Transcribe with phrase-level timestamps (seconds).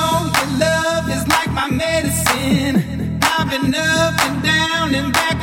[0.00, 3.18] your love is like my medicine.
[3.22, 5.42] I've been up and down and back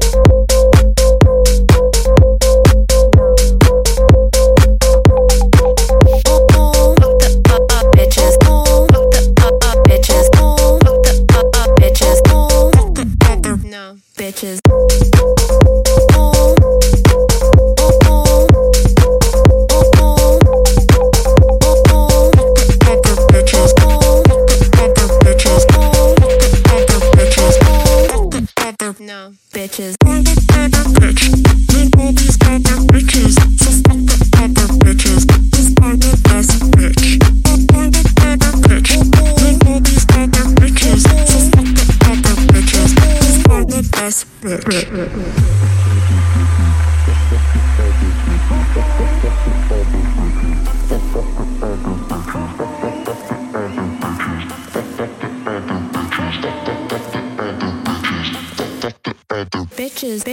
[14.41, 14.80] bitches.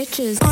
[0.09, 0.48] bitches.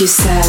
[0.00, 0.39] You said.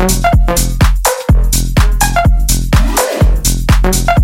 [0.00, 0.24] Thank
[4.08, 4.19] you.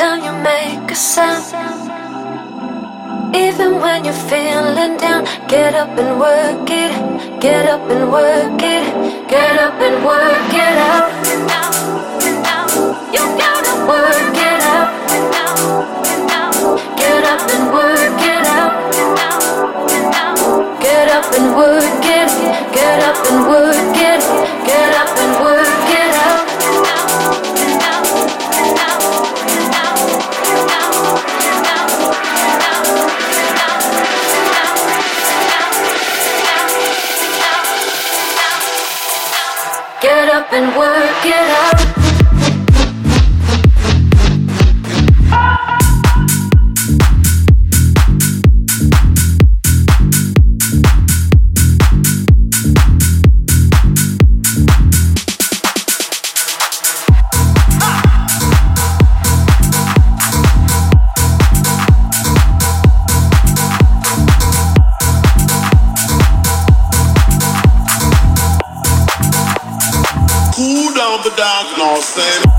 [0.00, 1.44] Time you make a sound.
[3.36, 6.92] Even when you're feeling down, get up and work it,
[7.38, 8.86] get up and work it,
[9.28, 11.10] get up and work it out.
[13.14, 14.90] You gotta work it out.
[16.96, 18.72] Get up and work it out.
[20.80, 22.30] Get up and work it,
[22.72, 24.20] get up and work it,
[40.52, 41.89] and work it out.
[72.12, 72.49] Cool